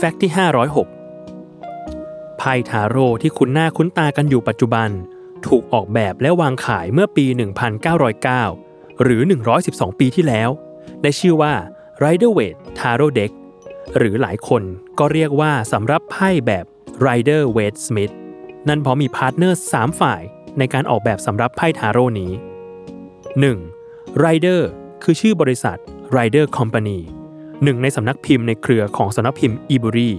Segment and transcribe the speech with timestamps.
[0.00, 0.32] Fact ที่
[1.14, 4.90] 506 ไพ่ทาโร่ที่คุ้นหน้าคุ้นตากันอยู่ปัจจุบัน
[5.46, 7.26] ถูกออกแบบและวางขายเมื่อปี
[8.34, 9.20] 1909 หรือ
[9.60, 10.50] 112 ปีที่แล้ว
[11.02, 11.54] ได้ชื่อว่า
[12.04, 13.32] Rider w a i t Tarot Deck
[13.98, 14.62] หรือหลายคน
[14.98, 16.64] ก็เรียกว่าสำหรับไพ่แบบ
[17.06, 18.14] Rider w a i t Smith
[18.68, 20.22] นั่นเพราะมี partner 3 ฝ่าย
[20.58, 22.32] ในการออกแบบสำรับไพ่ทาโร่นี้
[23.46, 24.24] 1.
[24.24, 24.60] Rider
[25.02, 25.78] คือชื่อบริษัท
[26.16, 27.00] Rider Company
[27.62, 30.10] หนึ่งในสำนักพิมพ์ในเครือของสำนักพิมพ์ Ebury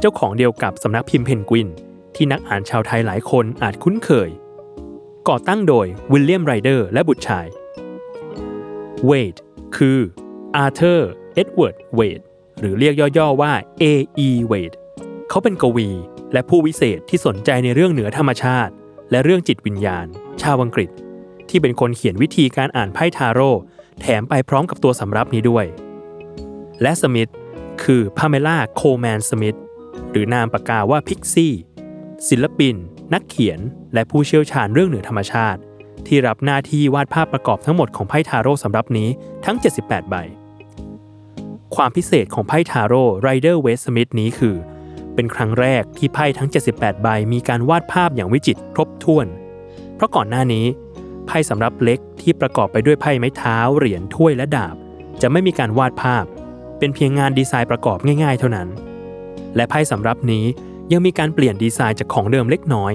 [0.00, 1.68] เจ้าของเดียวกับสำนักพิมพ์เพนกวิน
[2.14, 4.30] ที่นักอ่านชาวไทยหลายคนอาจคุ้นเคย
[5.28, 7.46] ก่อตั้งโดยวิลเลียมไรเดอร์และบุตรชาย
[9.04, 9.34] Waite
[9.76, 9.98] คือ
[10.56, 12.20] อาร์เธอร์ เอ็ดเวิร์ด Waite
[12.60, 14.28] หรือเรียกย่อๆว่า A.E.
[14.50, 14.76] Waite
[15.28, 15.88] เขาเป็นกวี
[16.32, 18.72] และผู้วิเศษที่สนใจในเรื่องเหนือธรรมชาติ
[19.10, 20.06] และเรื่องจิตวิญญาณ
[20.42, 20.90] ชาวอังกฤษ
[21.48, 23.50] ที่เป็นคนเขียนวิธีการอ่านไพ่ทาโร่
[24.00, 25.66] แถมไปพร้อมกับตัวสำรับนี้ด้วย
[26.82, 27.30] และสมิธ
[27.82, 29.58] คือพาเมล่าโคลแมนสมิธ
[30.10, 31.52] หรือนามปากกาว่าพิกซี่
[32.28, 32.74] ศิลปิน
[33.14, 33.60] นักเขียน
[33.94, 35.60] และผู้เชี่ยวชาญเรื่องเหนือธรรมชาติ
[36.06, 39.08] ที่รับหน้าที่วาดภาพประกอบทั้งหมดของไพ่ทาโร่สำรับนี้
[39.44, 40.16] ทั้ง 78 ใบ
[41.74, 44.56] ความพิเศษของไพ่ทาโร่ Rider Waite Smith นี้คือ
[45.14, 49.26] เป็นครั้งแรกที่ไพ่ทั้ง 78 ใบมีการวาดภาพอย่างวิจิตรครบถ้วน
[49.94, 50.66] เพราะก่อนหน้านี้
[51.26, 54.76] ไพ่สำหรับเล็กที่ประกอบไปด้วยไพ่ไม้เท้า เหรียญถ้วยและดาบ
[55.22, 56.24] จะไม่มีการวาดภาพ
[56.78, 58.68] เป็นเพียงงานดีไซน์ประกอบง่ายๆ เท่านั้น
[59.56, 60.44] และไพ่สำรับนี้
[60.92, 62.92] ยังมีการเปลี่ยนดีไซน์จากของเดิมเล็กน้อย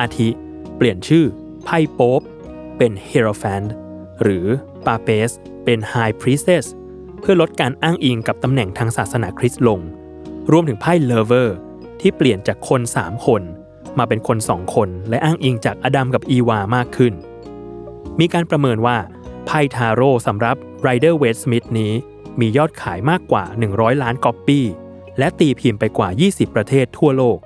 [0.00, 0.28] อาทิ
[0.76, 1.24] เปลี่ยนชื่อ
[1.64, 2.20] ไพ่โป๊ป
[2.78, 3.68] เป็น Hierophant
[4.22, 4.46] หรือ
[4.86, 5.30] ปาเปส
[5.64, 6.66] เป็น High Priestess
[7.20, 9.80] เพื่อลดการอ้างอิงกับตำแหน่งทางศาสนาคริสต์ลง
[10.50, 11.48] รวมถึงไพ่ Lover
[12.00, 13.42] ที่เปลี่ยนจากคน 3 คน
[13.98, 17.12] มาเป็นคน 2 คน และอ้างอิงจากอดัมกับอีวามากขึ้น
[18.20, 18.96] มีการประเมินว่า
[19.46, 21.92] ไพ่ทาโร่สำหรับ Rider Waite Smith นี้
[22.40, 24.66] มียอดขายมากกว่า 100 ล้านก๊อปปี้
[25.18, 27.38] และตีพิมพ์ไปกว่า 20 ประเทศทั่วโลก